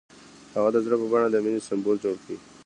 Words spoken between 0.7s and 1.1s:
د زړه په